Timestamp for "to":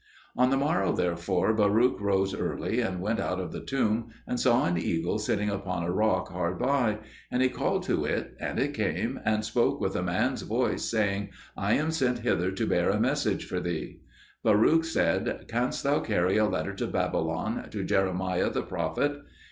7.83-8.05, 12.51-12.65, 16.73-16.87, 17.69-17.83